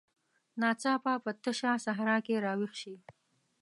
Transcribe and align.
ناڅاپه 0.61 1.13
په 1.23 1.31
تشه 1.43 1.71
صحرا 1.85 2.17
کې 2.25 2.35
راویښ 2.45 2.73
شي. 2.81 2.95